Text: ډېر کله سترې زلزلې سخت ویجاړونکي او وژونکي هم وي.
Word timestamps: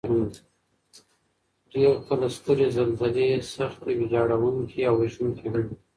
ډېر 1.73 1.93
کله 2.07 2.27
سترې 2.37 2.67
زلزلې 2.77 3.29
سخت 3.55 3.79
ویجاړونکي 3.87 4.79
او 4.89 4.95
وژونکي 5.01 5.45
هم 5.51 5.55
وي. 5.67 5.75